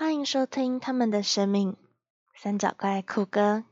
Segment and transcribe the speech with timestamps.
[0.00, 1.76] 欢迎收听他们的生命
[2.34, 3.64] 三角怪酷哥。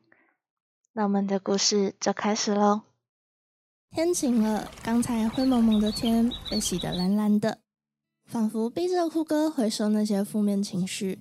[0.93, 2.83] 那我们的故事就开始喽。
[3.91, 7.61] 天晴了，刚才灰蒙蒙的天被洗得蓝蓝的，
[8.27, 11.19] 仿佛逼着酷哥回收那些负面情绪。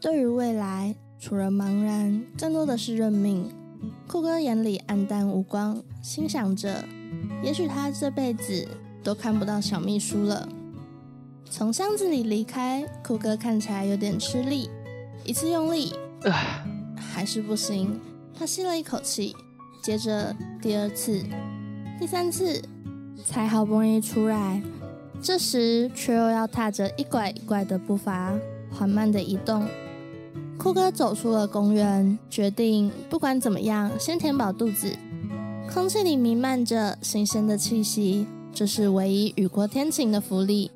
[0.00, 3.52] 对于未来，除了茫然，更多的是认命。
[4.06, 6.84] 酷哥眼里黯淡无光，心想着，
[7.42, 8.68] 也许他这辈子
[9.02, 10.48] 都看不到小秘书了。
[11.50, 14.70] 从箱子里离开，酷哥看起来有点吃力，
[15.24, 15.92] 一次用力，
[16.96, 17.98] 还是不行。
[18.38, 19.34] 他吸了一口气，
[19.82, 21.24] 接着第二次、
[21.98, 22.62] 第三次，
[23.24, 24.62] 才好不容易出来。
[25.20, 28.32] 这时却又要踏着一拐一拐的步伐，
[28.70, 29.66] 缓慢的移动。
[30.56, 34.94] 酷哥走出了公园，决定不管怎么样，先填饱肚子。
[35.72, 40.70] 空气里弥漫着新鲜的气息，这是唯一雨过天晴的福利。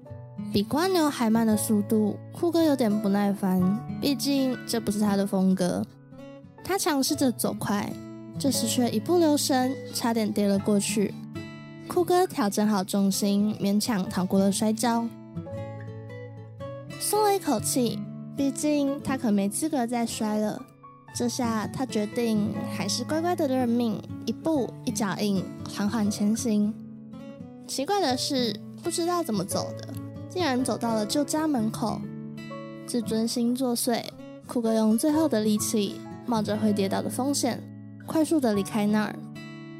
[0.52, 3.58] 比蜗牛还慢的速度，酷哥有点不耐烦，
[4.02, 5.82] 毕竟这不是他的风格。
[6.62, 7.90] 他尝试着走快，
[8.38, 11.14] 这时却一不留神，差点跌了过去。
[11.88, 15.06] 酷哥调整好重心，勉强逃过了摔跤，
[17.00, 17.98] 松了一口气。
[18.34, 20.60] 毕竟他可没资格再摔了。
[21.14, 26.72] 这下他决定还是乖乖的认命，一步一脚印，缓缓前行。
[27.66, 29.88] 奇怪的是，不知道怎么走的，
[30.32, 32.00] 竟然走到了旧家门口。
[32.86, 34.02] 自尊心作祟，
[34.46, 36.00] 酷哥用最后的力气。
[36.24, 37.60] 冒着会跌倒的风险，
[38.06, 39.14] 快速的离开那儿，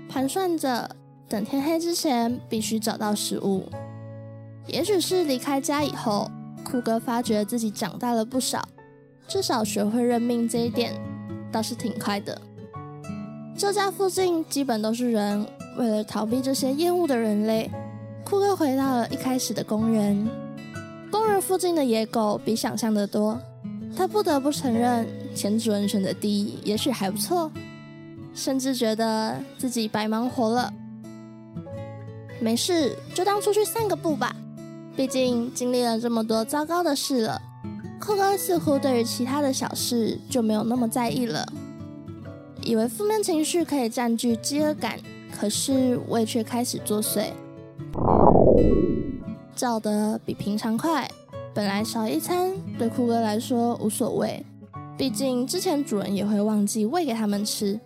[0.09, 0.91] 盘算着
[1.29, 3.69] 等天黑之前必须找到食物。
[4.67, 6.29] 也许是离开家以后，
[6.65, 8.69] 酷哥发觉自己长大了不少，
[9.29, 10.93] 至少学会认命这一点
[11.53, 12.43] 倒是挺快的。
[13.57, 15.47] 这家附近基本都是人，
[15.79, 17.71] 为了逃避这些厌恶的人类，
[18.33, 20.27] 酷哥回到了一开始的公园。
[21.11, 23.39] 公园附近的野狗比想象的多。
[23.95, 27.53] 他不得不承认，前主人选的地也许还不错，
[28.33, 30.73] 甚至觉得自己白忙活了。
[32.41, 34.35] 没事，就当出去散个步吧。
[34.97, 37.39] 毕竟经历了这么多糟糕的事了，
[38.01, 41.47] 酷哥似乎对于其他的小事就没有那么在意了。
[42.63, 44.99] 以为负面情绪可以占据饥饿感，
[45.39, 47.27] 可是胃却开始作祟，
[49.55, 51.09] 照得比平常快。
[51.55, 54.45] 本来少一餐对酷哥来说无所谓，
[54.97, 57.79] 毕竟之前主人也会忘记喂给他们吃。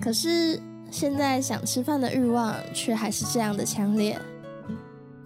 [0.00, 0.60] 可是
[0.90, 4.16] 现在想吃饭的欲望却还是这样的强烈。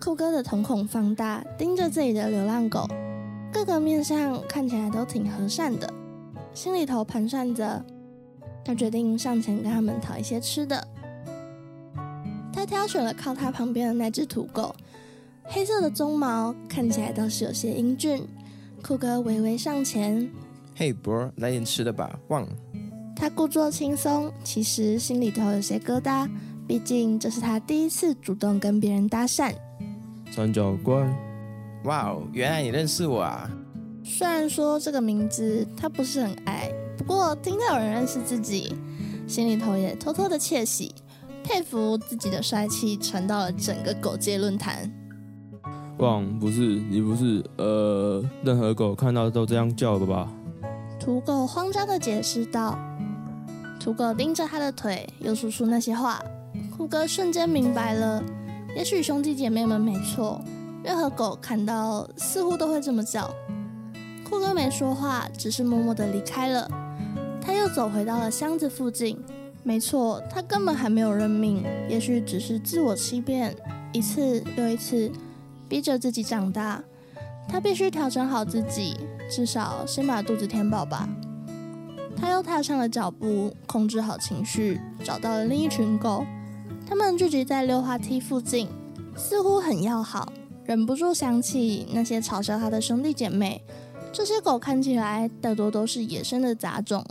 [0.00, 2.86] 酷哥的瞳孔放大，盯着自己的流浪狗，
[3.52, 5.92] 各个面相看起来都挺和善的，
[6.54, 7.84] 心里头盘算着，
[8.64, 10.86] 他决定上前跟他们讨一些吃的。
[12.68, 14.74] 他挑选了靠他旁边的那只土狗。
[15.44, 18.22] 黑色的鬃毛看起来倒是有些英俊，
[18.82, 20.30] 酷哥微微上前
[20.76, 22.48] ：“嘿，bro，来点吃的吧，忘了。”
[23.16, 26.28] 他故作轻松，其实心里头有些疙瘩，
[26.66, 29.52] 毕竟这是他第一次主动跟别人搭讪。
[30.30, 30.94] 三角怪，
[31.84, 33.50] 哇哦，原来你认识我啊！
[34.04, 38.74] 虽然说这个名字他不是很爱，不过听到有人认识自己，
[39.26, 40.94] 心里头也偷偷的窃喜，
[41.48, 44.92] 佩服自己的帅气传到了整个狗界论坛。
[45.96, 50.28] 旺不是你不是呃，任何狗看到都这样叫的吧？
[51.00, 52.78] 土狗慌张的解释道。
[53.80, 56.22] 土狗盯着他的腿，又说出那些话。
[56.76, 58.22] 酷哥瞬间明白了，
[58.76, 60.40] 也许兄弟姐妹们没错，
[60.84, 63.30] 任何狗看到似乎都会这么叫。
[64.28, 66.68] 酷哥没说话，只是默默的离开了。
[67.40, 69.18] 他又走回到了箱子附近。
[69.68, 73.54] 没错，他根本还没有认命，也许只是自我欺骗，
[73.92, 75.12] 一次又一次。
[75.68, 76.82] 逼着自己长大，
[77.46, 78.96] 他必须调整好自己，
[79.30, 81.06] 至少先把肚子填饱吧。
[82.16, 86.24] 他又踏上了脚步，控制好情绪，找到了另一群狗。
[86.86, 88.68] 他们聚集在溜滑梯附近，
[89.18, 90.32] 似乎很要好。
[90.64, 93.62] 忍不住想起那些嘲笑他的兄弟姐妹。
[94.14, 97.04] 这些狗看起来大多都是野生的杂种。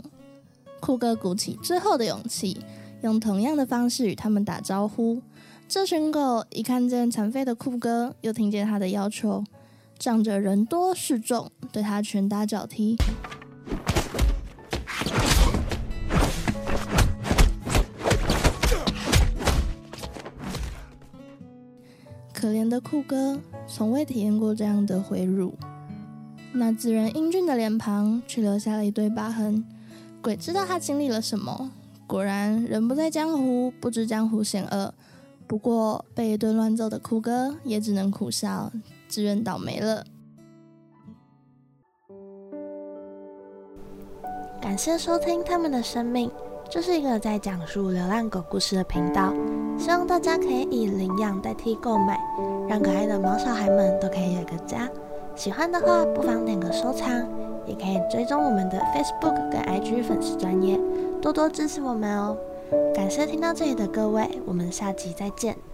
[0.80, 2.58] 酷哥鼓起最后的勇气，
[3.02, 5.20] 用同样的方式与他们打招呼。
[5.68, 9.44] 这群狗一看见残废的酷哥，又听见他的要求，
[9.98, 12.96] 仗着人多势众，对他拳打脚踢。
[22.32, 25.58] 可怜的酷哥，从未体验过这样的回辱。
[26.52, 29.64] 那自然英俊的脸庞，却留下了一堆疤痕。
[30.22, 31.70] 鬼知道他经历了什么。
[32.06, 34.92] 果然，人不在江湖，不知江湖险恶。
[35.46, 38.70] 不过被一顿乱揍的哭哥也只能苦笑，
[39.08, 40.04] 自认倒霉了。
[44.60, 46.30] 感谢收听他们的生命，
[46.68, 49.32] 这是一个在讲述流浪狗故事的频道。
[49.78, 52.20] 希望大家可以以领养代替购买，
[52.68, 54.88] 让可爱的毛小孩们都可以有个家。
[55.36, 57.26] 喜欢的话，不妨点个收藏，
[57.68, 60.78] 也可以追踪我们的 Facebook 跟 IG 粉丝专业，
[61.20, 62.36] 多多支持我们哦。
[62.94, 65.67] 感谢听到这里的各位，我们下集再见。